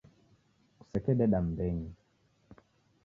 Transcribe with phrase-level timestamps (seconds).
[0.79, 1.91] Kusekededa mbenyu